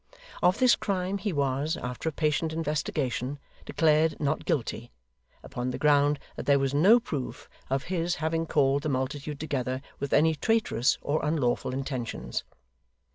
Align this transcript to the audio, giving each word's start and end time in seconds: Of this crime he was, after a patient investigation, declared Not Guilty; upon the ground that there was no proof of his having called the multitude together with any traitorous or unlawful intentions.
Of 0.41 0.57
this 0.57 0.75
crime 0.75 1.19
he 1.19 1.31
was, 1.31 1.77
after 1.77 2.09
a 2.09 2.11
patient 2.11 2.53
investigation, 2.53 3.37
declared 3.65 4.19
Not 4.19 4.45
Guilty; 4.45 4.91
upon 5.43 5.69
the 5.69 5.77
ground 5.77 6.17
that 6.37 6.47
there 6.47 6.57
was 6.57 6.73
no 6.73 6.99
proof 6.99 7.47
of 7.69 7.83
his 7.83 8.15
having 8.15 8.47
called 8.47 8.81
the 8.81 8.89
multitude 8.89 9.39
together 9.39 9.79
with 9.99 10.11
any 10.11 10.33
traitorous 10.33 10.97
or 11.03 11.23
unlawful 11.23 11.71
intentions. 11.71 12.43